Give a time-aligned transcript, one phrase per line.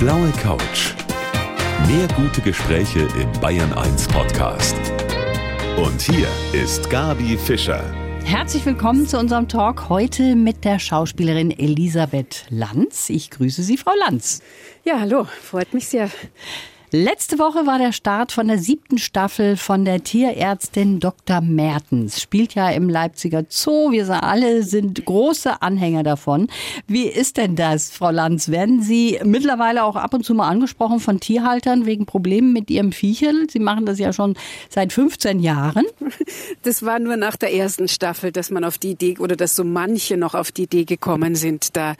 [0.00, 0.92] blaue Couch.
[1.86, 4.76] Mehr gute Gespräche im Bayern 1 Podcast.
[5.78, 7.82] Und hier ist Gabi Fischer.
[8.22, 13.08] Herzlich willkommen zu unserem Talk heute mit der Schauspielerin Elisabeth Lanz.
[13.08, 14.42] Ich grüße Sie, Frau Lanz.
[14.84, 16.10] Ja, hallo, freut mich sehr.
[16.92, 21.40] Letzte Woche war der Start von der siebten Staffel von der Tierärztin Dr.
[21.40, 22.20] Mertens.
[22.20, 23.90] Spielt ja im Leipziger Zoo.
[23.90, 26.46] Wir alle sind große Anhänger davon.
[26.86, 28.50] Wie ist denn das, Frau Lanz?
[28.50, 32.92] Werden Sie mittlerweile auch ab und zu mal angesprochen von Tierhaltern wegen Problemen mit Ihrem
[32.92, 33.48] Viechel?
[33.50, 34.34] Sie machen das ja schon
[34.68, 35.86] seit 15 Jahren.
[36.62, 39.64] Das war nur nach der ersten Staffel, dass man auf die Idee oder dass so
[39.64, 41.94] manche noch auf die Idee gekommen sind, da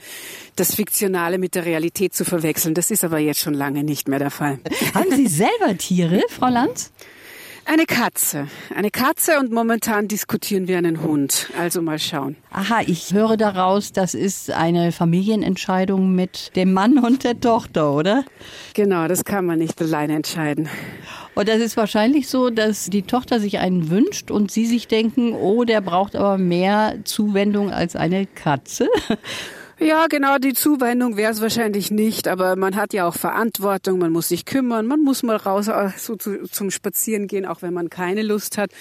[0.55, 2.73] das Fiktionale mit der Realität zu verwechseln.
[2.73, 4.59] Das ist aber jetzt schon lange nicht mehr der Fall.
[4.93, 6.91] Haben Sie selber Tiere, Frau Lanz?
[7.69, 8.47] Eine Katze.
[8.73, 11.49] Eine Katze und momentan diskutieren wir einen Hund.
[11.59, 12.37] Also mal schauen.
[12.49, 18.23] Aha, ich höre daraus, das ist eine Familienentscheidung mit dem Mann und der Tochter, oder?
[18.73, 20.69] Genau, das kann man nicht alleine entscheiden.
[21.35, 25.33] Und das ist wahrscheinlich so, dass die Tochter sich einen wünscht und Sie sich denken,
[25.33, 28.87] oh, der braucht aber mehr Zuwendung als eine Katze.
[29.79, 34.11] Ja, genau, die Zuwendung wäre es wahrscheinlich nicht, aber man hat ja auch Verantwortung, man
[34.11, 37.91] muss sich kümmern, man muss mal raus so zu, zum Spazieren gehen, auch wenn man
[37.91, 38.71] keine Lust hat.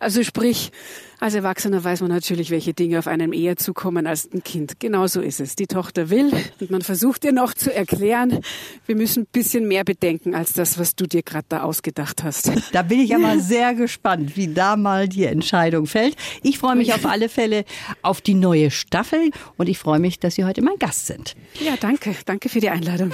[0.00, 0.72] Also sprich,
[1.20, 4.80] als Erwachsener weiß man natürlich, welche Dinge auf einem eher zukommen als ein Kind.
[4.80, 5.56] Genauso ist es.
[5.56, 8.40] Die Tochter will und man versucht ihr noch zu erklären,
[8.86, 12.52] wir müssen ein bisschen mehr bedenken als das, was du dir gerade da ausgedacht hast.
[12.72, 16.16] Da bin ich aber sehr gespannt, wie da mal die Entscheidung fällt.
[16.42, 17.64] Ich freue mich auf alle Fälle
[18.02, 21.36] auf die neue Staffel und ich freue mich, dass Sie heute mein Gast sind.
[21.60, 22.14] Ja, danke.
[22.26, 23.12] Danke für die Einladung.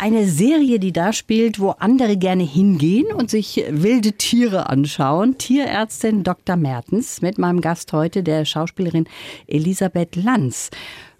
[0.00, 5.38] Eine Serie, die da spielt, wo andere gerne hingehen und sich wilde Tiere anschauen.
[5.38, 6.54] Tierärztin Dr.
[6.54, 9.08] Mertens mit meinem Gast heute, der Schauspielerin
[9.48, 10.70] Elisabeth Lanz.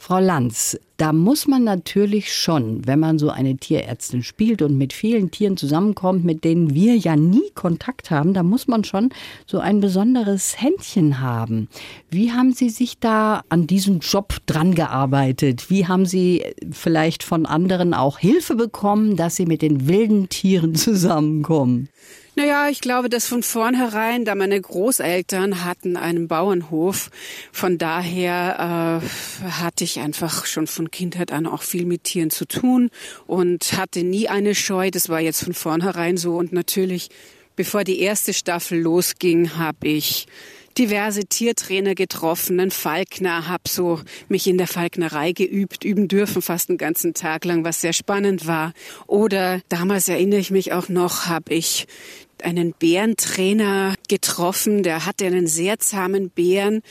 [0.00, 4.92] Frau Lanz, da muss man natürlich schon, wenn man so eine Tierärztin spielt und mit
[4.92, 9.10] vielen Tieren zusammenkommt, mit denen wir ja nie Kontakt haben, da muss man schon
[9.44, 11.68] so ein besonderes Händchen haben.
[12.10, 15.68] Wie haben Sie sich da an diesem Job dran gearbeitet?
[15.68, 20.74] Wie haben Sie vielleicht von anderen auch Hilfe bekommen, dass Sie mit den wilden Tieren
[20.76, 21.88] zusammenkommen?
[22.38, 27.10] Naja, ich glaube, dass von vornherein, da meine Großeltern hatten einen Bauernhof,
[27.50, 32.46] von daher äh, hatte ich einfach schon von Kindheit an auch viel mit Tieren zu
[32.46, 32.90] tun
[33.26, 34.92] und hatte nie eine Scheu.
[34.92, 36.36] Das war jetzt von vornherein so.
[36.36, 37.08] Und natürlich,
[37.56, 40.28] bevor die erste Staffel losging, habe ich
[40.78, 46.68] diverse Tiertrainer getroffen, einen Falkner, habe so mich in der Falknerei geübt, üben dürfen fast
[46.68, 48.72] einen ganzen Tag lang, was sehr spannend war.
[49.06, 51.86] Oder damals erinnere ich mich auch noch, habe ich
[52.42, 56.82] einen Bärentrainer getroffen, der hatte einen sehr zahmen Bären.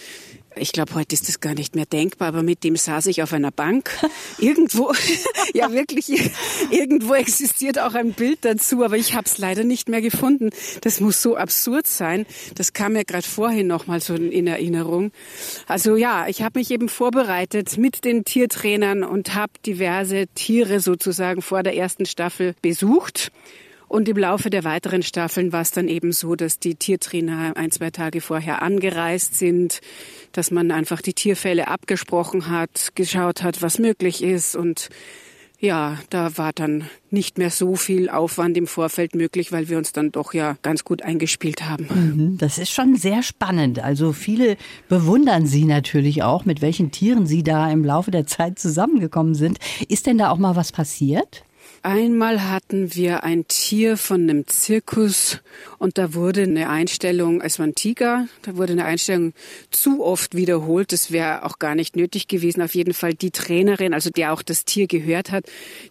[0.59, 3.33] Ich glaube, heute ist das gar nicht mehr denkbar, aber mit dem saß ich auf
[3.33, 3.91] einer Bank.
[4.39, 4.93] Irgendwo,
[5.53, 6.31] ja wirklich,
[6.71, 10.49] irgendwo existiert auch ein Bild dazu, aber ich habe es leider nicht mehr gefunden.
[10.81, 12.25] Das muss so absurd sein.
[12.55, 15.11] Das kam mir gerade vorhin noch mal so in Erinnerung.
[15.67, 21.41] Also ja, ich habe mich eben vorbereitet mit den Tiertrainern und habe diverse Tiere sozusagen
[21.41, 23.31] vor der ersten Staffel besucht
[23.87, 27.71] und im Laufe der weiteren Staffeln war es dann eben so, dass die Tiertrainer ein,
[27.71, 29.81] zwei Tage vorher angereist sind,
[30.31, 34.89] dass man einfach die Tierfälle abgesprochen hat, geschaut hat, was möglich ist und
[35.59, 39.91] ja, da war dann nicht mehr so viel Aufwand im Vorfeld möglich, weil wir uns
[39.91, 41.87] dann doch ja ganz gut eingespielt haben.
[41.89, 43.79] Mhm, das ist schon sehr spannend.
[43.79, 48.59] Also viele bewundern Sie natürlich auch, mit welchen Tieren Sie da im Laufe der Zeit
[48.59, 49.57] zusammengekommen sind.
[49.87, 51.43] Ist denn da auch mal was passiert?
[51.83, 55.39] Einmal hatten wir ein Tier von einem Zirkus
[55.77, 59.33] und da wurde eine Einstellung, es war ein Tiger, da wurde eine Einstellung
[59.69, 60.91] zu oft wiederholt.
[60.91, 62.61] Das wäre auch gar nicht nötig gewesen.
[62.61, 65.45] Auf jeden Fall die Trainerin, also der auch das Tier gehört hat,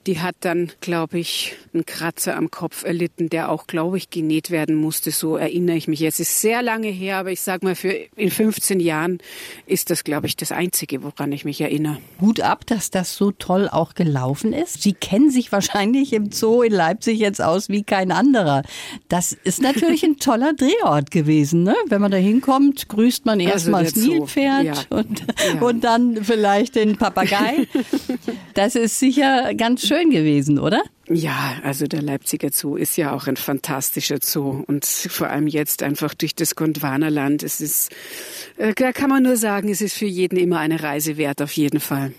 [0.07, 4.51] die hat dann, glaube ich, einen Kratzer am Kopf erlitten, der auch, glaube ich, genäht
[4.51, 5.13] werden musste.
[5.13, 6.19] So erinnere ich mich jetzt.
[6.19, 9.19] Ist sehr lange her, aber ich sage mal, für in 15 Jahren
[9.67, 11.99] ist das, glaube ich, das Einzige, woran ich mich erinnere.
[12.21, 14.83] Hut ab, dass das so toll auch gelaufen ist.
[14.83, 18.63] Sie kennen sich wahrscheinlich wahrscheinlich im Zoo in Leipzig jetzt aus wie kein anderer.
[19.09, 21.65] Das ist natürlich ein toller Drehort gewesen.
[21.65, 21.75] Ne?
[21.89, 24.75] Wenn man da hinkommt, grüßt man erstmal also das Nilpferd ja.
[24.89, 25.61] Und, ja.
[25.61, 27.67] und dann vielleicht den Papagei.
[28.55, 30.83] Das ist sicher ganz schön gewesen, oder?
[31.09, 35.85] Ja, also der Leipziger Zoo ist ja auch ein fantastischer Zoo und vor allem jetzt
[35.85, 37.45] einfach durch das Gondwanerland.
[37.45, 37.93] Es ist,
[38.57, 41.53] äh, da kann man nur sagen, es ist für jeden immer eine Reise wert, auf
[41.53, 42.13] jeden Fall.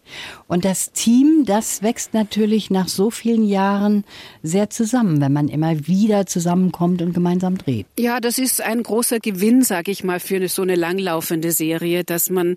[0.47, 4.05] Und das Team, das wächst natürlich nach so vielen Jahren
[4.41, 7.87] sehr zusammen, wenn man immer wieder zusammenkommt und gemeinsam dreht.
[7.99, 12.05] Ja, das ist ein großer Gewinn, sage ich mal, für eine, so eine langlaufende Serie,
[12.05, 12.55] dass man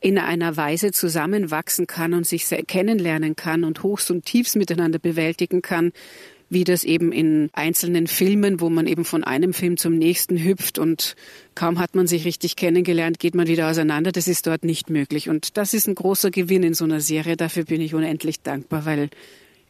[0.00, 5.60] in einer Weise zusammenwachsen kann und sich kennenlernen kann und Hochs und Tiefs miteinander bewältigen
[5.60, 5.92] kann kann,
[6.50, 10.78] wie das eben in einzelnen Filmen, wo man eben von einem Film zum nächsten hüpft
[10.78, 11.16] und
[11.54, 14.12] kaum hat man sich richtig kennengelernt, geht man wieder auseinander.
[14.12, 15.30] Das ist dort nicht möglich.
[15.30, 17.38] Und das ist ein großer Gewinn in so einer Serie.
[17.38, 19.08] Dafür bin ich unendlich dankbar, weil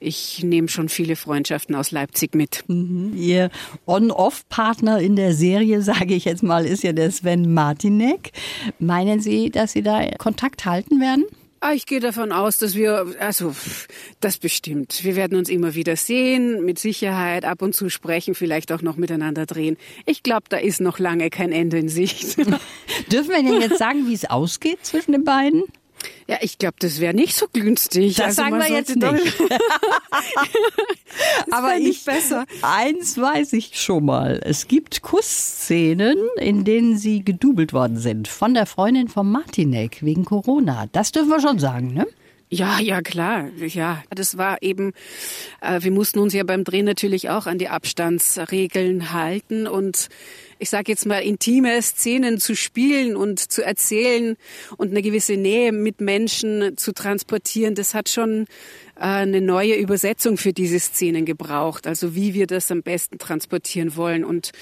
[0.01, 2.65] ich nehme schon viele Freundschaften aus Leipzig mit.
[2.67, 3.13] Mhm.
[3.17, 3.51] Ihr
[3.87, 8.33] On-Off-Partner in der Serie, sage ich jetzt mal, ist ja der Sven Martinek.
[8.81, 11.25] Meinen Sie, dass Sie da Kontakt halten werden?
[11.65, 13.55] Ah, ich gehe davon aus, dass wir, also
[14.19, 15.05] das bestimmt.
[15.05, 18.97] Wir werden uns immer wieder sehen, mit Sicherheit ab und zu sprechen, vielleicht auch noch
[18.97, 19.77] miteinander drehen.
[20.05, 22.37] Ich glaube, da ist noch lange kein Ende in Sicht.
[23.13, 25.63] Dürfen wir denn jetzt sagen, wie es ausgeht zwischen den beiden?
[26.27, 28.17] Ja, ich glaube, das wäre nicht so günstig.
[28.17, 29.41] Das also sagen wir jetzt nicht.
[31.51, 32.47] Aber nicht besser.
[32.63, 34.41] Eins weiß ich schon mal.
[34.45, 40.25] Es gibt Kussszenen, in denen sie gedoubelt worden sind von der Freundin von Martinek wegen
[40.25, 40.87] Corona.
[40.93, 42.07] Das dürfen wir schon sagen, ne?
[42.53, 43.49] Ja, ja, klar.
[43.57, 44.93] Ja, das war eben,
[45.63, 50.11] äh, wir mussten uns ja beim Drehen natürlich auch an die Abstandsregeln halten und
[50.63, 54.37] ich sage jetzt mal, intime Szenen zu spielen und zu erzählen
[54.77, 58.47] und eine gewisse Nähe mit Menschen zu transportieren, das hat schon
[58.95, 61.89] äh, eine neue Übersetzung für diese Szenen gebraucht.
[61.89, 64.53] Also wie wir das am besten transportieren wollen und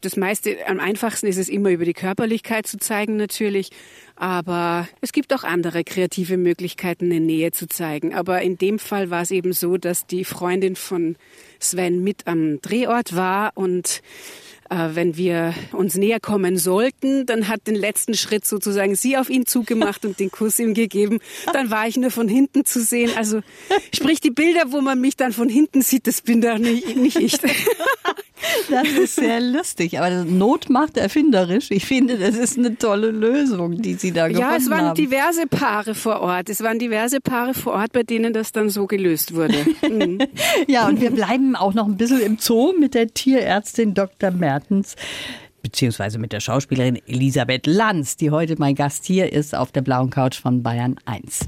[0.00, 3.70] das meiste, am einfachsten ist es immer über die Körperlichkeit zu zeigen natürlich.
[4.16, 8.12] Aber es gibt auch andere kreative Möglichkeiten, eine Nähe zu zeigen.
[8.12, 11.14] Aber in dem Fall war es eben so, dass die Freundin von
[11.60, 14.02] Sven mit am Drehort war und
[14.94, 19.46] wenn wir uns näher kommen sollten, dann hat den letzten Schritt sozusagen sie auf ihn
[19.46, 21.18] zugemacht und den Kuss ihm gegeben.
[21.52, 23.10] Dann war ich nur von hinten zu sehen.
[23.16, 23.40] Also
[23.94, 27.16] sprich die Bilder, wo man mich dann von hinten sieht, das bin doch nicht, nicht
[27.16, 27.38] ich.
[28.70, 31.70] Das ist sehr lustig, aber Not macht erfinderisch.
[31.70, 34.52] Ich finde, das ist eine tolle Lösung, die Sie da gefunden haben.
[34.52, 34.94] Ja, es waren haben.
[34.94, 36.48] diverse Paare vor Ort.
[36.48, 39.54] Es waren diverse Paare vor Ort, bei denen das dann so gelöst wurde.
[39.82, 40.20] Mhm.
[40.68, 44.30] ja, und wir bleiben auch noch ein bisschen im Zoo mit der Tierärztin Dr.
[44.30, 44.96] Mertens
[45.62, 50.10] beziehungsweise mit der Schauspielerin Elisabeth Lanz, die heute mein Gast hier ist auf der blauen
[50.10, 51.40] Couch von Bayern 1.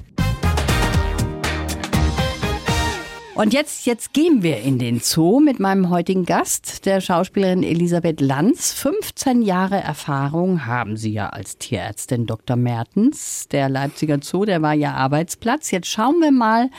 [3.34, 8.20] Und jetzt, jetzt gehen wir in den Zoo mit meinem heutigen Gast, der Schauspielerin Elisabeth
[8.20, 8.72] Lanz.
[8.72, 12.54] 15 Jahre Erfahrung haben Sie ja als Tierärztin Dr.
[12.54, 13.48] Mertens.
[13.48, 15.72] Der Leipziger Zoo, der war ja Arbeitsplatz.
[15.72, 16.70] Jetzt schauen wir mal,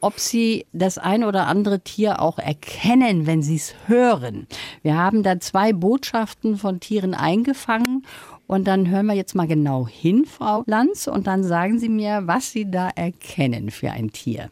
[0.00, 4.48] ob Sie das ein oder andere Tier auch erkennen, wenn Sie es hören.
[4.82, 8.04] Wir haben da zwei Botschaften von Tieren eingefangen
[8.48, 12.22] und dann hören wir jetzt mal genau hin, Frau Lanz, und dann sagen Sie mir,
[12.24, 14.50] was Sie da erkennen für ein Tier.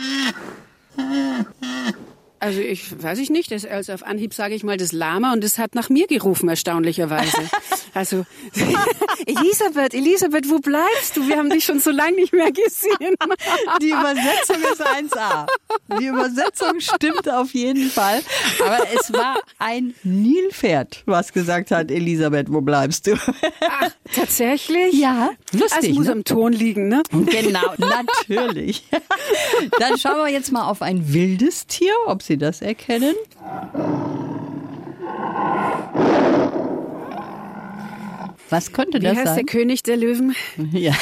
[0.00, 0.32] Ah,
[0.96, 2.17] ah, ah.
[2.40, 5.42] Also ich weiß ich nicht, das, also auf Anhieb sage ich mal das Lama und
[5.42, 7.38] es hat nach mir gerufen, erstaunlicherweise.
[7.94, 8.26] Also
[9.26, 11.26] Elisabeth, Elisabeth, wo bleibst du?
[11.26, 13.16] Wir haben dich schon so lange nicht mehr gesehen.
[13.82, 15.46] Die Übersetzung ist 1a.
[15.98, 18.20] Die Übersetzung stimmt auf jeden Fall.
[18.64, 23.14] Aber es war ein Nilpferd, was gesagt hat, Elisabeth, wo bleibst du?
[23.14, 24.94] Ach, tatsächlich?
[24.94, 25.90] Ja, lustig.
[25.90, 26.12] Es muss ne?
[26.12, 27.02] am Ton liegen, ne?
[27.10, 28.84] Genau, natürlich.
[29.80, 33.14] Dann schauen wir jetzt mal auf ein wildes Tier, ob Sie das erkennen.
[38.50, 39.36] Was könnte Wie das heißt sein?
[39.36, 40.34] der König der Löwen?
[40.72, 40.94] Ja.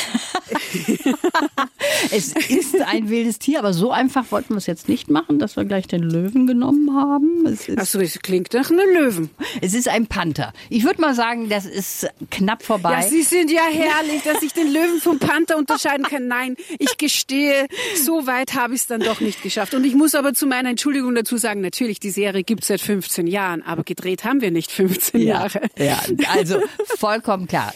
[2.11, 5.57] es ist ein wildes Tier, aber so einfach wollten wir es jetzt nicht machen, dass
[5.57, 7.47] wir gleich den Löwen genommen haben.
[7.47, 9.31] Es ist, Achso, es klingt nach einem Löwen.
[9.61, 10.53] es ist ein Panther.
[10.71, 12.93] Ich würde mal sagen, das ist knapp vorbei.
[12.93, 16.27] Ja, Sie sind ja herrlich, dass ich den Löwen vom Panther unterscheiden kann.
[16.27, 17.67] Nein, ich gestehe,
[18.03, 19.75] so weit habe ich es dann doch nicht geschafft.
[19.75, 22.81] Und ich muss aber zu meiner Entschuldigung dazu sagen, natürlich, die Serie gibt es seit
[22.81, 25.61] 15 Jahren, aber gedreht haben wir nicht 15 ja, Jahre.
[25.79, 26.01] ja,
[26.35, 26.61] also
[26.99, 27.75] vollkommen klar.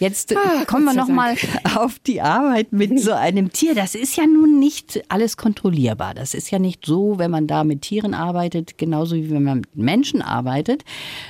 [0.00, 1.36] Jetzt Ah, kommen wir Gott sei noch mal
[1.76, 3.74] auf die Arbeit mit so einem Tier.
[3.74, 6.14] Das ist ja nun nicht alles kontrollierbar.
[6.14, 9.58] Das ist ja nicht so, wenn man da mit Tieren arbeitet, genauso wie wenn man
[9.58, 10.84] mit Menschen arbeitet.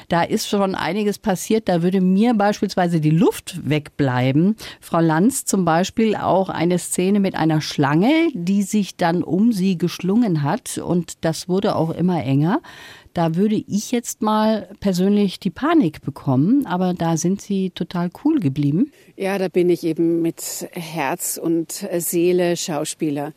[0.08, 1.68] Da ist schon einiges passiert.
[1.68, 4.56] Da würde mir beispielsweise die Luft wegbleiben.
[4.80, 9.78] Frau Lanz zum Beispiel auch eine Szene mit einer Schlange, die sich dann um sie
[9.78, 12.60] geschlungen hat und das wurde auch immer enger.
[13.14, 18.40] Da würde ich jetzt mal persönlich die Panik bekommen, aber da sind Sie total cool
[18.40, 18.90] geblieben.
[19.16, 23.33] Ja, da bin ich eben mit Herz und Seele Schauspieler.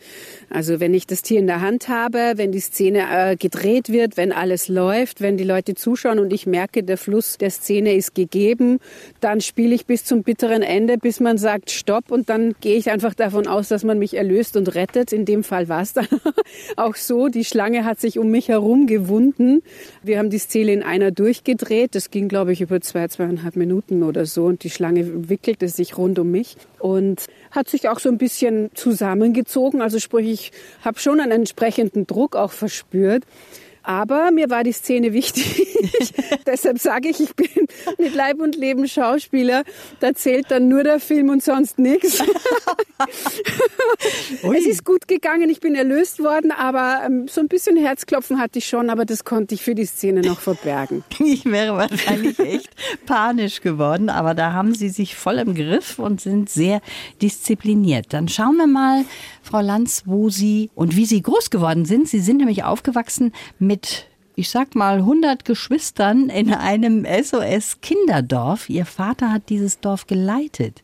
[0.50, 4.16] Also wenn ich das Tier in der Hand habe, wenn die Szene äh, gedreht wird,
[4.16, 8.16] wenn alles läuft, wenn die Leute zuschauen und ich merke, der Fluss der Szene ist
[8.16, 8.80] gegeben,
[9.20, 12.90] dann spiele ich bis zum bitteren Ende, bis man sagt Stopp und dann gehe ich
[12.90, 15.12] einfach davon aus, dass man mich erlöst und rettet.
[15.12, 16.08] In dem Fall war es dann
[16.78, 17.28] auch so.
[17.28, 19.62] Die Schlange hat sich um mich herum gewunden.
[20.04, 21.96] Wir haben die Szene in einer durchgedreht.
[21.96, 25.98] Das ging, glaube ich, über zwei, zweieinhalb Minuten oder so und die Schlange wickelte sich
[25.98, 29.82] rund um mich und hat sich auch so ein bisschen zusammengezogen.
[29.82, 33.24] Also sprich, ich habe schon einen entsprechenden Druck auch verspürt.
[33.86, 35.78] Aber mir war die Szene wichtig.
[36.48, 37.68] Deshalb sage ich, ich bin
[38.00, 39.64] mit Leib und Leben Schauspieler.
[40.00, 42.20] Da zählt dann nur der Film und sonst nichts.
[44.42, 48.58] es ist gut gegangen, ich bin erlöst worden, aber ähm, so ein bisschen Herzklopfen hatte
[48.58, 51.04] ich schon, aber das konnte ich für die Szene noch verbergen.
[51.36, 52.70] Ich wäre wahrscheinlich echt
[53.06, 56.82] panisch geworden, aber da haben Sie sich voll im Griff und sind sehr
[57.22, 58.08] diszipliniert.
[58.14, 59.06] Dann schauen wir mal,
[59.46, 62.08] Frau Lanz, wo Sie und wie Sie groß geworden sind.
[62.08, 68.70] Sie sind nämlich aufgewachsen mit ich sag mal, 100 Geschwistern in einem SOS-Kinderdorf.
[68.70, 70.84] Ihr Vater hat dieses Dorf geleitet.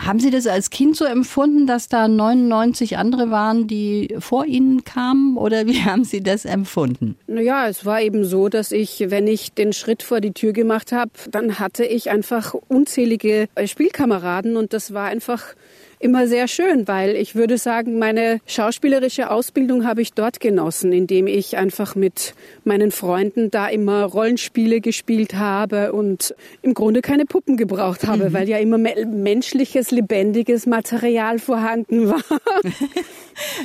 [0.00, 4.84] Haben Sie das als Kind so empfunden, dass da 99 andere waren, die vor Ihnen
[4.84, 5.36] kamen?
[5.36, 7.16] Oder wie haben Sie das empfunden?
[7.26, 10.92] Naja, es war eben so, dass ich, wenn ich den Schritt vor die Tür gemacht
[10.92, 15.54] habe, dann hatte ich einfach unzählige Spielkameraden und das war einfach
[16.02, 21.26] immer sehr schön, weil ich würde sagen, meine schauspielerische Ausbildung habe ich dort genossen, indem
[21.26, 27.56] ich einfach mit meinen Freunden da immer Rollenspiele gespielt habe und im Grunde keine Puppen
[27.56, 28.32] gebraucht habe, mhm.
[28.32, 32.22] weil ja immer menschliches, lebendiges Material vorhanden war.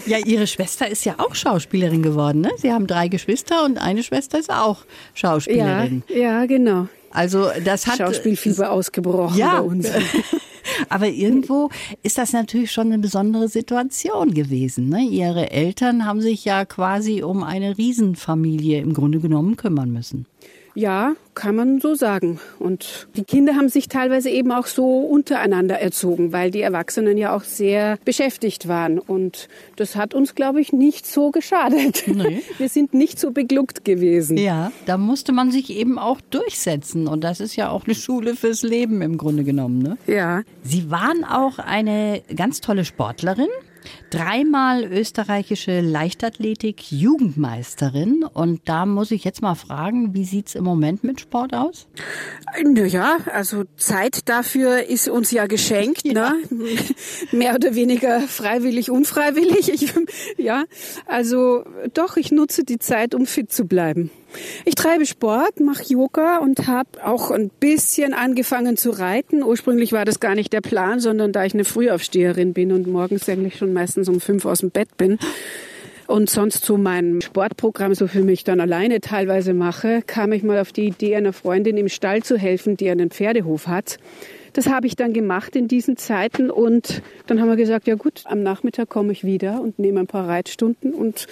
[0.06, 2.52] ja, Ihre Schwester ist ja auch Schauspielerin geworden, ne?
[2.58, 6.04] Sie haben drei Geschwister und eine Schwester ist auch Schauspielerin.
[6.08, 6.88] Ja, ja genau.
[7.12, 9.60] Also das hat Schauspielfieber ausgebrochen ja.
[9.60, 9.88] bei uns.
[10.90, 11.70] Aber irgendwo
[12.04, 14.90] ist das natürlich schon eine besondere Situation gewesen.
[14.90, 15.02] Ne?
[15.02, 20.26] Ihre Eltern haben sich ja quasi um eine Riesenfamilie im Grunde genommen kümmern müssen.
[20.78, 22.40] Ja, kann man so sagen.
[22.60, 27.36] Und die Kinder haben sich teilweise eben auch so untereinander erzogen, weil die Erwachsenen ja
[27.36, 29.00] auch sehr beschäftigt waren.
[29.00, 32.04] Und das hat uns, glaube ich, nicht so geschadet.
[32.06, 32.44] Nee.
[32.60, 34.38] Wir sind nicht so begluckt gewesen.
[34.38, 37.08] Ja, da musste man sich eben auch durchsetzen.
[37.08, 39.80] Und das ist ja auch eine Schule fürs Leben im Grunde genommen.
[39.82, 39.98] Ne?
[40.06, 40.44] Ja.
[40.62, 43.50] Sie waren auch eine ganz tolle Sportlerin.
[44.10, 48.24] Dreimal österreichische Leichtathletik-Jugendmeisterin.
[48.24, 51.90] Und da muss ich jetzt mal fragen, wie sieht's im Moment mit Sport aus?
[52.64, 56.14] Naja, also Zeit dafür ist uns ja geschenkt, ja.
[56.14, 56.36] ne?
[57.32, 59.68] Mehr oder weniger freiwillig, unfreiwillig.
[59.70, 59.94] Ich,
[60.38, 60.64] ja,
[61.06, 64.10] also doch, ich nutze die Zeit, um fit zu bleiben.
[64.66, 69.44] Ich treibe Sport, mache Yoga und habe auch ein bisschen angefangen zu reiten.
[69.44, 73.28] Ursprünglich war das gar nicht der Plan, sondern da ich eine Frühaufsteherin bin und morgens
[73.30, 75.18] eigentlich schon meistens um fünf aus dem Bett bin
[76.08, 80.60] und sonst so mein Sportprogramm so für mich dann alleine teilweise mache, kam ich mal
[80.60, 83.98] auf die Idee, einer Freundin im Stall zu helfen, die einen Pferdehof hat.
[84.54, 88.22] Das habe ich dann gemacht in diesen Zeiten und dann haben wir gesagt, ja gut,
[88.26, 91.28] am Nachmittag komme ich wieder und nehme ein paar Reitstunden und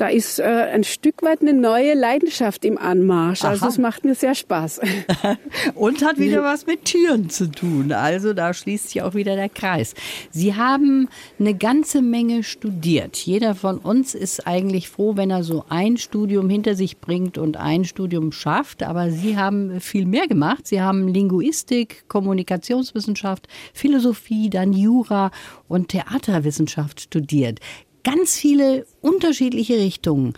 [0.00, 3.44] da ist äh, ein Stück weit eine neue Leidenschaft im Anmarsch.
[3.44, 4.80] Also es macht mir sehr Spaß.
[5.74, 7.92] Und hat wieder was mit Türen zu tun.
[7.92, 9.94] Also da schließt sich auch wieder der Kreis.
[10.30, 13.16] Sie haben eine ganze Menge studiert.
[13.18, 17.58] Jeder von uns ist eigentlich froh, wenn er so ein Studium hinter sich bringt und
[17.58, 18.82] ein Studium schafft.
[18.82, 20.66] Aber Sie haben viel mehr gemacht.
[20.66, 25.30] Sie haben Linguistik, Kommunikationswissenschaft, Philosophie, dann Jura
[25.68, 27.60] und Theaterwissenschaft studiert
[28.04, 30.34] ganz viele unterschiedliche Richtungen.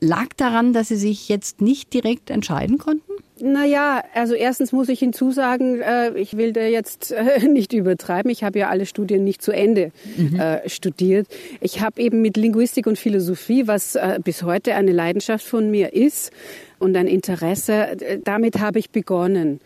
[0.00, 3.12] Lag daran, dass Sie sich jetzt nicht direkt entscheiden konnten?
[3.42, 8.30] Naja, also erstens muss ich hinzusagen, äh, ich will da jetzt äh, nicht übertreiben.
[8.30, 10.38] Ich habe ja alle Studien nicht zu Ende mhm.
[10.38, 11.26] äh, studiert.
[11.60, 15.92] Ich habe eben mit Linguistik und Philosophie, was äh, bis heute eine Leidenschaft von mir
[15.94, 16.32] ist
[16.78, 19.60] und ein Interesse, damit habe ich begonnen.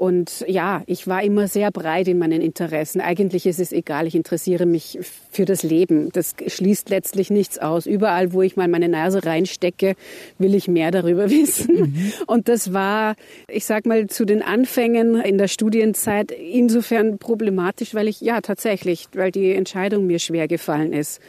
[0.00, 3.02] Und ja, ich war immer sehr breit in meinen Interessen.
[3.02, 4.98] Eigentlich ist es egal, ich interessiere mich
[5.30, 6.08] für das Leben.
[6.12, 7.84] Das schließt letztlich nichts aus.
[7.84, 9.96] Überall, wo ich mal meine Nase reinstecke,
[10.38, 11.80] will ich mehr darüber wissen.
[11.80, 12.12] Mhm.
[12.26, 13.14] Und das war,
[13.46, 19.08] ich sag mal, zu den Anfängen in der Studienzeit insofern problematisch, weil ich, ja, tatsächlich,
[19.14, 21.20] weil die Entscheidung mir schwer gefallen ist.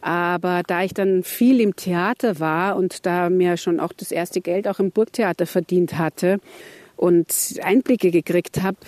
[0.00, 4.40] Aber da ich dann viel im Theater war und da mir schon auch das erste
[4.40, 6.40] Geld auch im Burgtheater verdient hatte,
[6.96, 8.78] und Einblicke gekriegt habe,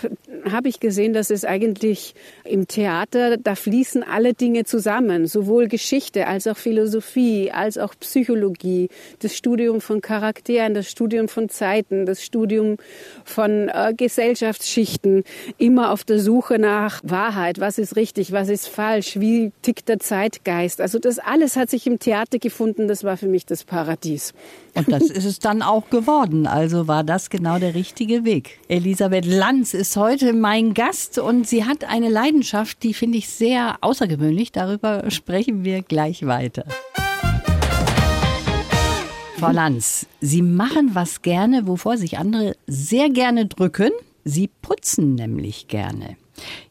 [0.53, 2.15] habe ich gesehen, dass es eigentlich
[2.45, 8.89] im Theater, da fließen alle Dinge zusammen, sowohl Geschichte als auch Philosophie, als auch Psychologie,
[9.21, 12.77] das Studium von Charakteren, das Studium von Zeiten, das Studium
[13.25, 15.25] von äh, Gesellschaftsschichten,
[15.59, 19.99] immer auf der Suche nach Wahrheit, was ist richtig, was ist falsch, wie tickt der
[19.99, 20.81] Zeitgeist.
[20.81, 24.35] Also das alles hat sich im Theater gefunden, das war für mich das Paradies.
[24.75, 26.47] Und das ist es dann auch geworden.
[26.47, 28.59] Also war das genau der richtige Weg.
[28.69, 33.79] Elisabeth Lanz ist heute mein Gast und sie hat eine Leidenschaft, die finde ich sehr
[33.81, 34.53] außergewöhnlich.
[34.53, 36.65] Darüber sprechen wir gleich weiter.
[39.39, 43.91] Frau Lanz, Sie machen was gerne, wovor sich andere sehr gerne drücken.
[44.25, 46.17] Sie putzen nämlich gerne.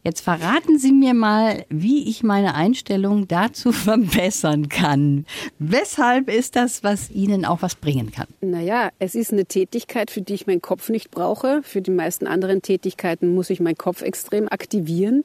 [0.03, 5.25] Jetzt verraten Sie mir mal, wie ich meine Einstellung dazu verbessern kann.
[5.59, 8.27] Weshalb ist das, was Ihnen auch was bringen kann?
[8.41, 11.61] Naja, es ist eine Tätigkeit, für die ich meinen Kopf nicht brauche.
[11.63, 15.23] Für die meisten anderen Tätigkeiten muss ich meinen Kopf extrem aktivieren.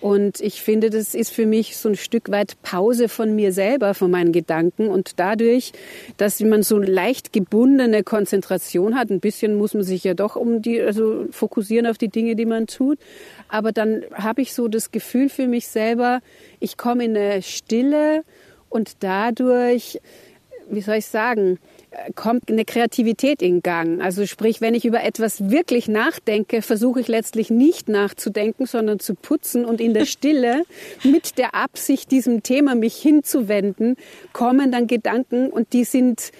[0.00, 3.94] Und ich finde, das ist für mich so ein Stück weit Pause von mir selber,
[3.94, 4.88] von meinen Gedanken.
[4.88, 5.72] Und dadurch,
[6.16, 10.62] dass man so leicht gebundene Konzentration hat, ein bisschen muss man sich ja doch um
[10.62, 12.98] die, also fokussieren auf die Dinge, die man tut.
[13.54, 16.22] Aber dann habe ich so das Gefühl für mich selber,
[16.58, 18.24] ich komme in eine Stille
[18.68, 20.00] und dadurch,
[20.68, 21.60] wie soll ich sagen,
[22.16, 24.02] kommt eine Kreativität in Gang.
[24.02, 29.14] Also sprich, wenn ich über etwas wirklich nachdenke, versuche ich letztlich nicht nachzudenken, sondern zu
[29.14, 30.64] putzen und in der Stille
[31.04, 33.94] mit der Absicht, diesem Thema mich hinzuwenden,
[34.32, 36.32] kommen dann Gedanken und die sind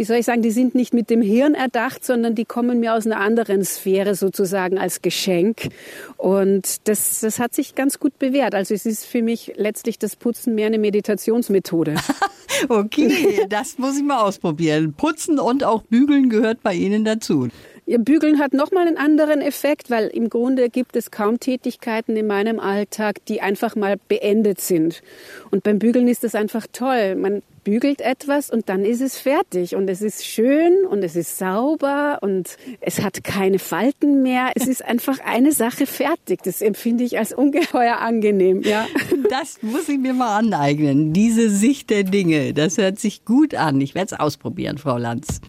[0.00, 2.94] wie soll ich sagen, die sind nicht mit dem Hirn erdacht, sondern die kommen mir
[2.94, 5.68] aus einer anderen Sphäre sozusagen als Geschenk.
[6.16, 8.54] Und das, das hat sich ganz gut bewährt.
[8.54, 11.96] Also es ist für mich letztlich das Putzen mehr eine Meditationsmethode.
[12.70, 14.94] okay, das muss ich mal ausprobieren.
[14.94, 17.48] Putzen und auch Bügeln gehört bei Ihnen dazu.
[17.90, 22.28] Ja, Bügeln hat nochmal einen anderen Effekt, weil im Grunde gibt es kaum Tätigkeiten in
[22.28, 25.02] meinem Alltag, die einfach mal beendet sind.
[25.50, 27.16] Und beim Bügeln ist das einfach toll.
[27.16, 31.36] Man bügelt etwas und dann ist es fertig und es ist schön und es ist
[31.36, 34.52] sauber und es hat keine Falten mehr.
[34.54, 36.44] Es ist einfach eine Sache fertig.
[36.44, 38.86] Das empfinde ich als ungeheuer angenehm, ja.
[39.30, 41.12] Das muss ich mir mal aneignen.
[41.12, 43.80] Diese Sicht der Dinge, das hört sich gut an.
[43.80, 45.40] Ich werde es ausprobieren, Frau Lanz.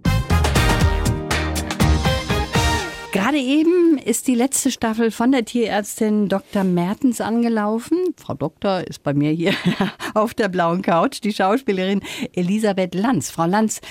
[3.11, 6.63] Gerade eben ist die letzte Staffel von der Tierärztin Dr.
[6.63, 7.97] Mertens angelaufen.
[8.15, 9.53] Frau Doktor ist bei mir hier
[10.13, 11.99] auf der blauen Couch, die Schauspielerin
[12.33, 13.29] Elisabeth Lanz.
[13.29, 13.81] Frau Lanz,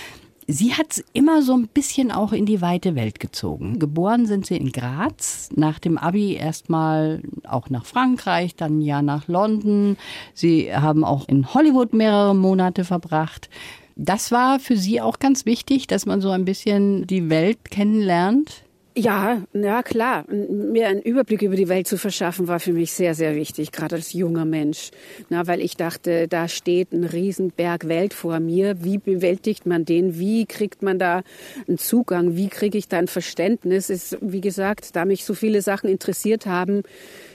[0.46, 3.78] Sie hat es immer so ein bisschen auch in die weite Welt gezogen.
[3.78, 9.28] Geboren sind Sie in Graz, nach dem Abi erstmal auch nach Frankreich, dann Jahr nach
[9.28, 9.98] London.
[10.32, 13.50] Sie haben auch in Hollywood mehrere Monate verbracht.
[13.96, 18.64] Das war für Sie auch ganz wichtig, dass man so ein bisschen die Welt kennenlernt?
[18.96, 20.24] Ja, ja klar.
[20.28, 23.94] Mir einen Überblick über die Welt zu verschaffen, war für mich sehr, sehr wichtig, gerade
[23.94, 24.90] als junger Mensch.
[25.28, 28.82] Na, weil ich dachte, da steht ein Riesenberg Welt vor mir.
[28.82, 30.18] Wie bewältigt man den?
[30.18, 31.22] Wie kriegt man da
[31.68, 32.34] einen Zugang?
[32.34, 33.90] Wie kriege ich da ein Verständnis?
[33.90, 36.82] Ist, wie gesagt, da mich so viele Sachen interessiert haben,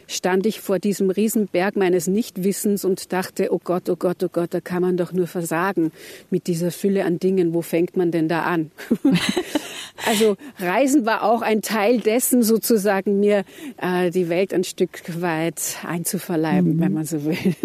[0.08, 4.54] stand ich vor diesem Riesenberg meines Nichtwissens und dachte, oh Gott, oh Gott, oh Gott,
[4.54, 5.92] da kann man doch nur versagen
[6.30, 7.54] mit dieser Fülle an Dingen.
[7.54, 8.72] Wo fängt man denn da an?
[10.06, 13.44] also Reisen war auch ein Teil dessen, sozusagen mir
[13.78, 16.80] äh, die Welt ein Stück weit einzuverleiben, mhm.
[16.80, 17.56] wenn man so will.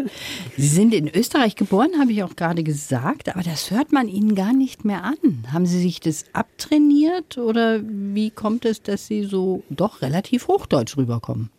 [0.56, 4.34] Sie sind in Österreich geboren, habe ich auch gerade gesagt, aber das hört man Ihnen
[4.34, 5.16] gar nicht mehr an.
[5.52, 10.96] Haben Sie sich das abtrainiert oder wie kommt es, dass Sie so doch relativ hochdeutsch
[10.96, 11.50] rüberkommen?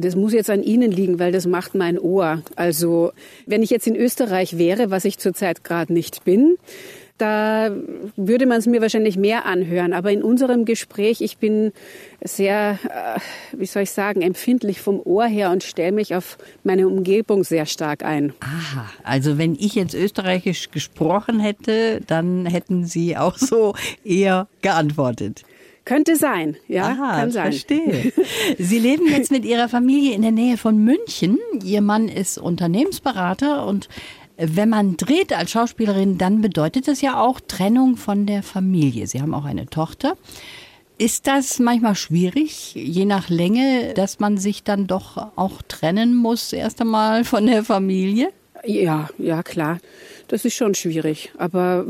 [0.00, 2.42] Das muss jetzt an Ihnen liegen, weil das macht mein Ohr.
[2.56, 3.12] Also
[3.46, 6.56] wenn ich jetzt in Österreich wäre, was ich zurzeit gerade nicht bin,
[7.18, 7.70] da
[8.16, 9.92] würde man es mir wahrscheinlich mehr anhören.
[9.92, 11.72] Aber in unserem Gespräch, ich bin
[12.22, 13.20] sehr, äh,
[13.56, 17.66] wie soll ich sagen, empfindlich vom Ohr her und stelle mich auf meine Umgebung sehr
[17.66, 18.32] stark ein.
[18.40, 25.44] Aha, also wenn ich jetzt österreichisch gesprochen hätte, dann hätten Sie auch so eher geantwortet.
[25.84, 27.52] Könnte sein, ja, Aha, kann sein.
[27.52, 28.12] Verstehe.
[28.58, 31.38] Sie leben jetzt mit Ihrer Familie in der Nähe von München.
[31.62, 33.88] Ihr Mann ist Unternehmensberater und
[34.36, 39.06] wenn man dreht als Schauspielerin, dann bedeutet das ja auch Trennung von der Familie.
[39.06, 40.16] Sie haben auch eine Tochter.
[40.96, 46.52] Ist das manchmal schwierig, je nach Länge, dass man sich dann doch auch trennen muss,
[46.52, 48.30] erst einmal von der Familie?
[48.64, 49.78] Ja, ja, klar.
[50.28, 51.32] Das ist schon schwierig.
[51.36, 51.86] Aber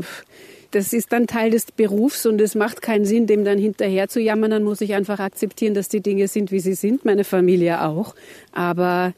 [0.71, 4.19] das ist dann Teil des Berufs und es macht keinen Sinn, dem dann hinterher zu
[4.19, 4.51] jammern.
[4.51, 8.15] Dann muss ich einfach akzeptieren, dass die Dinge sind, wie sie sind, meine Familie auch.
[8.51, 9.13] Aber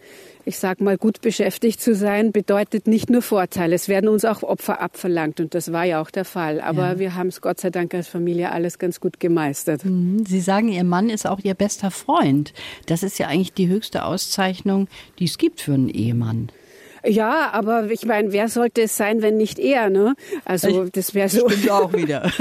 [0.47, 3.75] ich sag mal, gut beschäftigt zu sein, bedeutet nicht nur Vorteile.
[3.75, 6.61] Es werden uns auch Opfer abverlangt und das war ja auch der Fall.
[6.61, 6.99] Aber ja.
[6.99, 9.83] wir haben es Gott sei Dank als Familie alles ganz gut gemeistert.
[9.83, 10.25] Mhm.
[10.25, 12.53] Sie sagen, Ihr Mann ist auch Ihr bester Freund.
[12.85, 14.87] Das ist ja eigentlich die höchste Auszeichnung,
[15.19, 16.49] die es gibt für einen Ehemann.
[17.07, 20.15] Ja, aber ich meine, wer sollte es sein, wenn nicht er, ne?
[20.45, 21.47] Also das wäre so.
[21.49, 22.31] Stimmt auch wieder.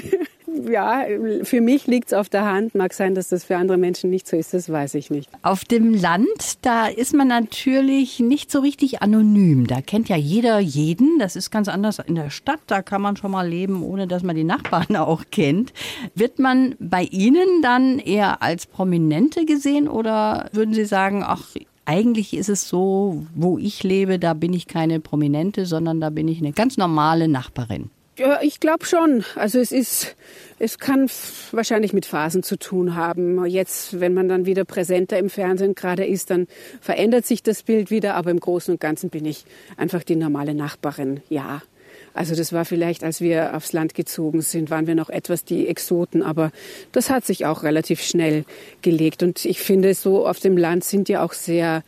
[0.70, 1.04] ja,
[1.42, 2.74] für mich liegt es auf der Hand.
[2.74, 5.30] Mag sein, dass das für andere Menschen nicht so ist, das weiß ich nicht.
[5.42, 9.66] Auf dem Land, da ist man natürlich nicht so richtig anonym.
[9.66, 11.18] Da kennt ja jeder jeden.
[11.18, 12.60] Das ist ganz anders in der Stadt.
[12.66, 15.72] Da kann man schon mal leben, ohne dass man die Nachbarn auch kennt.
[16.14, 21.46] Wird man bei Ihnen dann eher als Prominente gesehen oder würden Sie sagen, ach,
[21.84, 26.28] eigentlich ist es so, wo ich lebe, da bin ich keine Prominente, sondern da bin
[26.28, 27.90] ich eine ganz normale Nachbarin.
[28.18, 29.24] Ja, ich glaube schon.
[29.36, 30.16] Also es ist,
[30.58, 31.08] es kann
[31.50, 33.44] wahrscheinlich mit Phasen zu tun haben.
[33.46, 36.46] Jetzt, wenn man dann wieder präsenter im Fernsehen gerade ist, dann
[36.80, 38.14] verändert sich das Bild wieder.
[38.14, 39.46] Aber im Großen und Ganzen bin ich
[39.78, 41.22] einfach die normale Nachbarin.
[41.30, 41.62] Ja.
[42.14, 45.66] Also das war vielleicht, als wir aufs Land gezogen sind, waren wir noch etwas die
[45.68, 46.52] Exoten, aber
[46.92, 48.44] das hat sich auch relativ schnell
[48.82, 49.22] gelegt.
[49.22, 51.82] Und ich finde, so auf dem Land sind ja auch sehr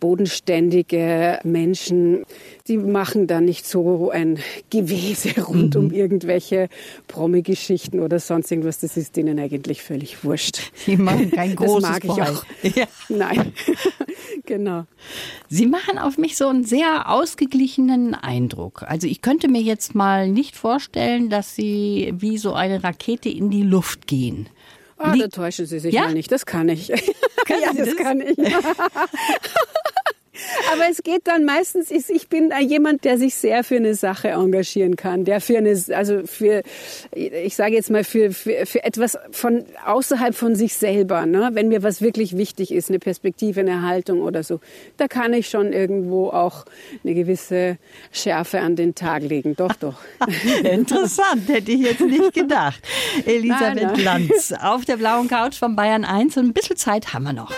[0.00, 2.24] bodenständige Menschen,
[2.66, 4.38] die machen da nicht so ein
[4.70, 5.80] Gewese rund mhm.
[5.80, 6.68] um irgendwelche
[7.06, 8.80] Promi-Geschichten oder sonst irgendwas.
[8.80, 10.72] Das ist denen eigentlich völlig wurscht.
[10.74, 12.44] Sie machen kein großes Das mag ich auch.
[12.76, 12.86] Ja.
[13.08, 13.52] Nein,
[14.46, 14.84] genau.
[15.48, 18.82] Sie machen auf mich so einen sehr ausgeglichenen Eindruck.
[18.86, 23.50] Also ich könnte mir jetzt mal nicht vorstellen, dass Sie wie so eine Rakete in
[23.50, 24.48] die Luft gehen.
[25.00, 26.02] Ah, da täuschen Sie sich ja?
[26.02, 26.30] mal nicht.
[26.30, 26.88] Das kann ich.
[27.46, 28.36] Können ja, das, das kann ich.
[30.72, 34.96] Aber es geht dann meistens, ich bin jemand, der sich sehr für eine Sache engagieren
[34.96, 36.62] kann, der für eine, also für,
[37.12, 41.50] ich sage jetzt mal, für, für, für etwas von außerhalb von sich selber, ne?
[41.52, 44.60] wenn mir was wirklich wichtig ist, eine Perspektive, eine Haltung oder so,
[44.96, 46.64] da kann ich schon irgendwo auch
[47.04, 47.78] eine gewisse
[48.12, 49.56] Schärfe an den Tag legen.
[49.56, 50.00] Doch, doch.
[50.62, 52.80] Interessant, hätte ich jetzt nicht gedacht.
[53.26, 54.28] Elisabeth nein, nein.
[54.28, 57.52] Lanz auf der blauen Couch von Bayern 1 und ein bisschen Zeit haben wir noch.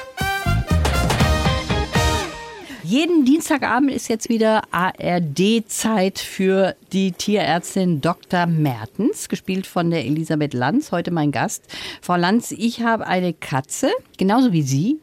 [2.92, 8.44] Jeden Dienstagabend ist jetzt wieder ARD-Zeit für die Tierärztin Dr.
[8.44, 11.64] Mertens, gespielt von der Elisabeth Lanz, heute mein Gast.
[12.02, 15.00] Frau Lanz, ich habe eine Katze, genauso wie Sie.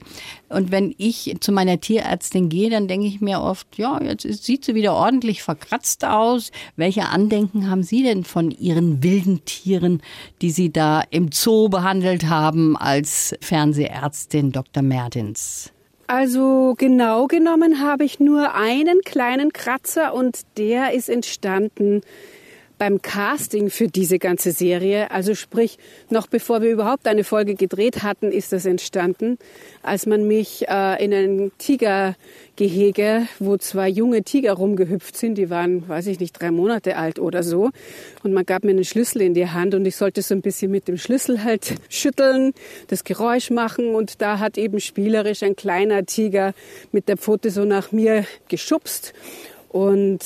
[0.50, 4.66] Und wenn ich zu meiner Tierärztin gehe, dann denke ich mir oft, ja, jetzt sieht
[4.66, 6.52] sie wieder ordentlich verkratzt aus.
[6.76, 10.04] Welche Andenken haben Sie denn von Ihren wilden Tieren,
[10.44, 14.84] die Sie da im Zoo behandelt haben als Fernsehärztin Dr.
[14.84, 15.74] Mertens?
[16.12, 22.02] Also genau genommen habe ich nur einen kleinen Kratzer und der ist entstanden
[22.80, 25.78] beim Casting für diese ganze Serie, also sprich,
[26.10, 29.38] noch bevor wir überhaupt eine Folge gedreht hatten, ist das entstanden,
[29.84, 35.88] als man mich äh, in ein Tigergehege, wo zwei junge Tiger rumgehüpft sind, die waren,
[35.88, 37.70] weiß ich nicht, drei Monate alt oder so,
[38.24, 40.72] und man gab mir einen Schlüssel in die Hand und ich sollte so ein bisschen
[40.72, 42.54] mit dem Schlüssel halt schütteln,
[42.88, 43.96] das Geräusch machen.
[43.96, 46.54] Und da hat eben spielerisch ein kleiner Tiger
[46.92, 49.14] mit der Pfote so nach mir geschubst.
[49.70, 50.20] Und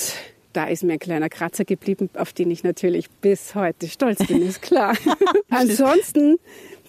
[0.53, 4.41] da ist mir ein kleiner Kratzer geblieben, auf den ich natürlich bis heute stolz bin,
[4.41, 4.95] ist klar.
[5.49, 6.37] Ansonsten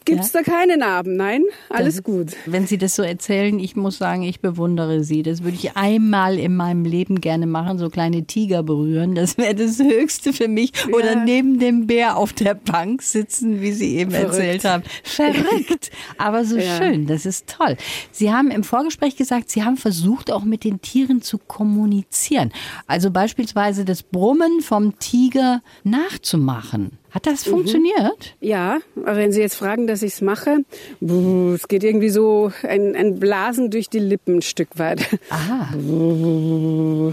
[0.05, 0.43] Gibt es ja?
[0.43, 1.17] da keine Narben?
[1.17, 2.33] Nein, alles das, gut.
[2.47, 5.23] Wenn Sie das so erzählen, ich muss sagen, ich bewundere Sie.
[5.23, 9.15] Das würde ich einmal in meinem Leben gerne machen, so kleine Tiger berühren.
[9.15, 10.73] Das wäre das Höchste für mich.
[10.77, 10.95] Ja.
[10.95, 14.35] Oder neben dem Bär auf der Bank sitzen, wie Sie eben Verrückt.
[14.35, 14.83] erzählt haben.
[15.03, 16.77] Verrückt, aber so ja.
[16.77, 17.07] schön.
[17.07, 17.77] Das ist toll.
[18.11, 22.53] Sie haben im Vorgespräch gesagt, Sie haben versucht, auch mit den Tieren zu kommunizieren.
[22.87, 26.99] Also beispielsweise das Brummen vom Tiger nachzumachen.
[27.15, 27.51] Hat das mhm.
[27.51, 28.35] funktioniert?
[28.41, 30.65] Ja, aber wenn Sie jetzt fragen, dass ich es mache,
[31.01, 35.07] es geht irgendwie so ein, ein, Blasen durch die Lippen ein Stück weit.
[35.31, 35.73] Aha.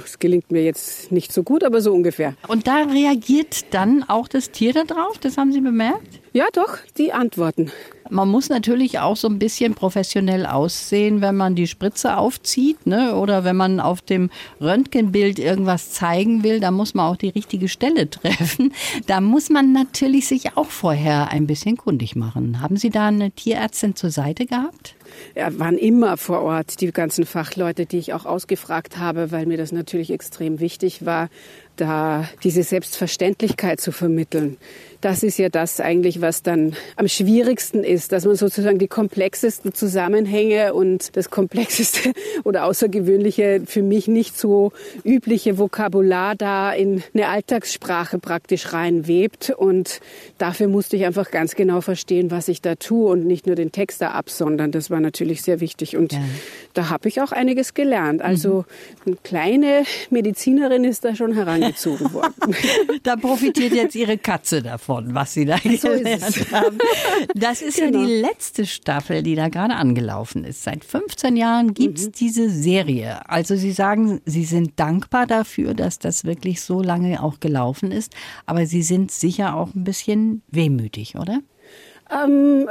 [0.03, 2.33] Es gelingt mir jetzt nicht so gut, aber so ungefähr.
[2.47, 5.19] Und da reagiert dann auch das Tier darauf?
[5.19, 6.19] Das haben Sie bemerkt?
[6.33, 7.71] Ja, doch, die antworten.
[8.11, 13.15] Man muss natürlich auch so ein bisschen professionell aussehen, wenn man die Spritze aufzieht, ne?
[13.15, 17.69] Oder wenn man auf dem Röntgenbild irgendwas zeigen will, da muss man auch die richtige
[17.69, 18.73] Stelle treffen.
[19.07, 22.59] Da muss man natürlich sich auch vorher ein bisschen kundig machen.
[22.59, 24.95] Haben Sie da eine Tierärztin zur Seite gehabt?
[25.35, 29.57] Ja, waren immer vor Ort, die ganzen Fachleute, die ich auch ausgefragt habe, weil mir
[29.57, 31.29] das natürlich extrem wichtig war,
[31.77, 34.57] da diese Selbstverständlichkeit zu vermitteln
[35.01, 39.73] das ist ja das eigentlich, was dann am schwierigsten ist, dass man sozusagen die komplexesten
[39.73, 44.71] Zusammenhänge und das komplexeste oder außergewöhnliche, für mich nicht so
[45.03, 49.49] übliche Vokabular da in eine Alltagssprache praktisch reinwebt.
[49.49, 49.99] Und
[50.37, 53.71] dafür musste ich einfach ganz genau verstehen, was ich da tue und nicht nur den
[53.71, 54.71] Text da absondern.
[54.71, 56.19] Das war natürlich sehr wichtig und ja.
[56.73, 58.21] da habe ich auch einiges gelernt.
[58.21, 58.65] Also
[59.05, 62.55] eine kleine Medizinerin ist da schon herangezogen worden.
[63.03, 66.77] da profitiert jetzt Ihre Katze davon, was Sie da so gelernt haben.
[67.35, 67.99] Das ist genau.
[67.99, 70.63] ja die letzte Staffel, die da gerade angelaufen ist.
[70.63, 72.11] Seit 15 Jahren gibt es mhm.
[72.13, 73.29] diese Serie.
[73.29, 78.13] Also Sie sagen, Sie sind dankbar dafür, dass das wirklich so lange auch gelaufen ist,
[78.45, 81.39] aber Sie sind sicher auch ein bisschen wehmütig, oder?
[82.11, 82.69] Ähm,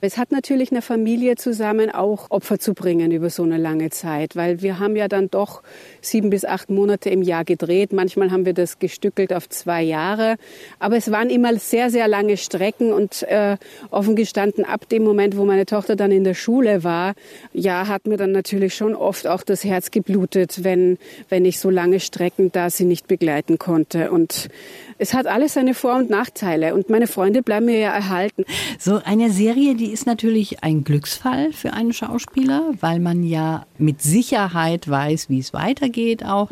[0.00, 4.36] es hat natürlich eine Familie zusammen auch Opfer zu bringen über so eine lange Zeit,
[4.36, 5.62] weil wir haben ja dann doch
[6.00, 7.92] sieben bis acht Monate im Jahr gedreht.
[7.92, 10.36] Manchmal haben wir das gestückelt auf zwei Jahre,
[10.78, 13.56] aber es waren immer sehr, sehr lange Strecken und äh,
[13.90, 17.14] offen gestanden ab dem Moment, wo meine Tochter dann in der Schule war,
[17.52, 21.70] ja, hat mir dann natürlich schon oft auch das Herz geblutet, wenn wenn ich so
[21.70, 24.48] lange Strecken da sie nicht begleiten konnte und
[24.98, 28.44] es hat alles seine Vor- und Nachteile und meine Freunde bleiben mir ja erhalten.
[28.78, 34.02] So eine Serie, die ist natürlich ein Glücksfall für einen Schauspieler, weil man ja mit
[34.02, 36.50] Sicherheit weiß, wie es weitergeht auch.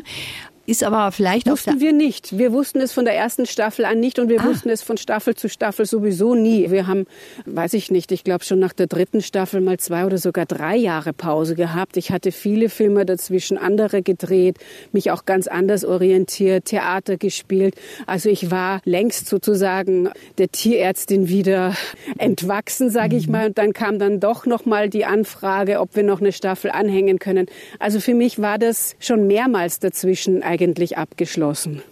[0.69, 2.37] Ist aber vielleicht Wussten wir nicht.
[2.37, 4.45] Wir wussten es von der ersten Staffel an nicht und wir ah.
[4.45, 6.71] wussten es von Staffel zu Staffel sowieso nie.
[6.71, 7.07] Wir haben,
[7.47, 10.77] weiß ich nicht, ich glaube schon nach der dritten Staffel mal zwei oder sogar drei
[10.77, 11.97] Jahre Pause gehabt.
[11.97, 14.59] Ich hatte viele Filme dazwischen, andere gedreht,
[14.93, 17.75] mich auch ganz anders orientiert, Theater gespielt.
[18.07, 21.75] Also ich war längst sozusagen der Tierärztin wieder
[22.19, 23.33] entwachsen, sage ich mhm.
[23.33, 23.47] mal.
[23.47, 27.19] Und dann kam dann doch noch mal die Anfrage, ob wir noch eine Staffel anhängen
[27.19, 27.47] können.
[27.79, 31.83] Also für mich war das schon mehrmals dazwischen eigentlich eigentlich abgeschlossen.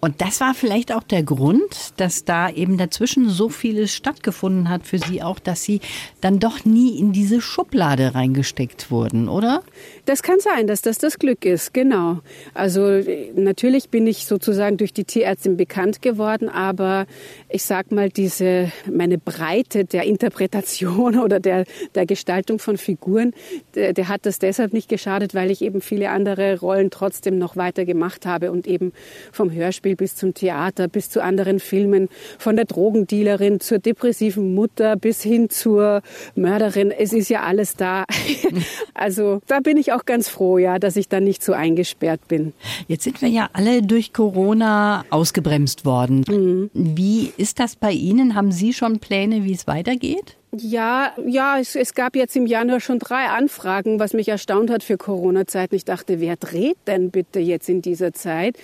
[0.00, 4.86] Und das war vielleicht auch der Grund, dass da eben dazwischen so vieles stattgefunden hat
[4.86, 5.80] für Sie auch, dass Sie
[6.22, 9.62] dann doch nie in diese Schublade reingesteckt wurden, oder?
[10.06, 12.20] Das kann sein, dass das das Glück ist, genau.
[12.54, 13.02] Also
[13.34, 17.06] natürlich bin ich sozusagen durch die Tierärztin bekannt geworden, aber
[17.50, 23.34] ich sag mal, diese, meine Breite der Interpretation oder der, der Gestaltung von Figuren,
[23.74, 27.56] der, der hat das deshalb nicht geschadet, weil ich eben viele andere Rollen trotzdem noch
[27.56, 28.92] weiter gemacht habe und eben
[29.30, 34.96] vom Hörspiel bis zum Theater, bis zu anderen Filmen, von der Drogendealerin zur depressiven Mutter
[34.96, 36.02] bis hin zur
[36.34, 36.90] Mörderin.
[36.90, 38.04] Es ist ja alles da.
[38.94, 42.52] also da bin ich auch ganz froh, ja, dass ich da nicht so eingesperrt bin.
[42.88, 46.24] Jetzt sind wir ja alle durch Corona ausgebremst worden.
[46.28, 46.70] Mhm.
[46.74, 48.34] Wie ist das bei Ihnen?
[48.34, 50.36] Haben Sie schon Pläne, wie es weitergeht?
[50.56, 54.82] Ja, ja, es, es, gab jetzt im Januar schon drei Anfragen, was mich erstaunt hat
[54.82, 55.76] für Corona-Zeiten.
[55.76, 58.56] Ich dachte, wer dreht denn bitte jetzt in dieser Zeit?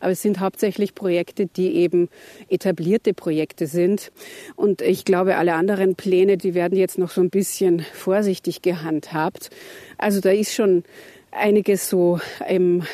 [0.00, 2.08] Aber es sind hauptsächlich Projekte, die eben
[2.48, 4.10] etablierte Projekte sind.
[4.56, 9.50] Und ich glaube, alle anderen Pläne, die werden jetzt noch so ein bisschen vorsichtig gehandhabt.
[9.98, 10.82] Also da ist schon
[11.30, 12.84] einiges so im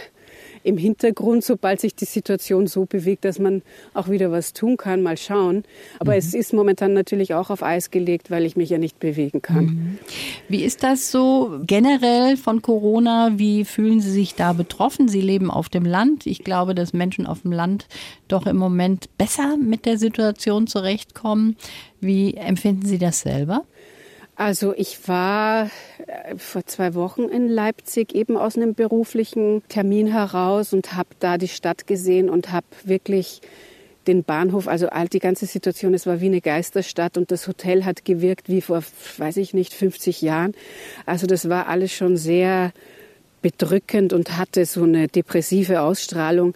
[0.62, 3.62] im Hintergrund, sobald sich die Situation so bewegt, dass man
[3.94, 5.64] auch wieder was tun kann, mal schauen.
[5.99, 6.18] Aber mhm.
[6.18, 9.64] es ist momentan natürlich auch auf Eis gelegt, weil ich mich ja nicht bewegen kann.
[9.64, 9.99] Mhm.
[10.49, 13.33] Wie ist das so generell von Corona?
[13.37, 15.09] Wie fühlen Sie sich da betroffen?
[15.09, 16.27] Sie leben auf dem Land.
[16.27, 17.87] Ich glaube, dass Menschen auf dem Land
[18.29, 21.57] doch im Moment besser mit der Situation zurechtkommen.
[22.01, 23.64] Wie empfinden Sie das selber?
[24.40, 25.68] Also ich war
[26.07, 31.37] äh, vor zwei Wochen in Leipzig eben aus einem beruflichen Termin heraus und habe da
[31.37, 33.42] die Stadt gesehen und habe wirklich
[34.07, 38.07] den Bahnhof, also die ganze Situation, es war wie eine Geisterstadt und das Hotel hat
[38.07, 38.83] gewirkt wie vor,
[39.18, 40.55] weiß ich nicht, 50 Jahren.
[41.05, 42.72] Also das war alles schon sehr
[43.42, 46.55] bedrückend und hatte so eine depressive Ausstrahlung.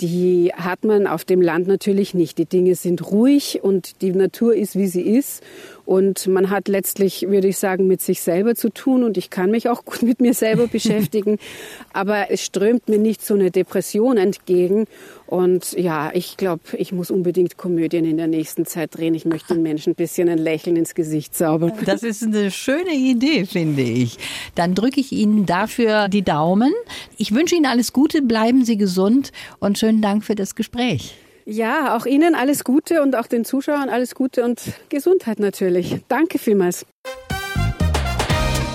[0.00, 2.38] Die hat man auf dem Land natürlich nicht.
[2.38, 5.42] Die Dinge sind ruhig und die Natur ist, wie sie ist.
[5.84, 9.50] Und man hat letztlich, würde ich sagen, mit sich selber zu tun und ich kann
[9.50, 11.38] mich auch gut mit mir selber beschäftigen.
[11.92, 14.86] Aber es strömt mir nicht so eine Depression entgegen.
[15.30, 19.14] Und ja, ich glaube, ich muss unbedingt Komödien in der nächsten Zeit drehen.
[19.14, 21.72] Ich möchte den Menschen ein bisschen ein Lächeln ins Gesicht zaubern.
[21.86, 24.18] Das ist eine schöne Idee, finde ich.
[24.56, 26.72] Dann drücke ich Ihnen dafür die Daumen.
[27.16, 31.14] Ich wünsche Ihnen alles Gute, bleiben Sie gesund und schönen Dank für das Gespräch.
[31.44, 35.98] Ja, auch Ihnen alles Gute und auch den Zuschauern alles Gute und Gesundheit natürlich.
[36.08, 36.84] Danke vielmals.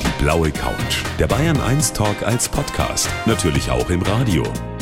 [0.02, 1.04] Die blaue Couch.
[1.20, 3.10] Der Bayern 1 Talk als Podcast.
[3.26, 4.44] Natürlich auch im Radio.